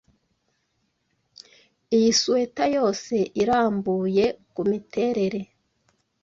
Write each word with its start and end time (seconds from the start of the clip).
Iyi 1.95 2.11
swater 2.19 2.69
yose 2.77 3.15
irambuye 3.41 4.25
kumiterere. 4.53 5.41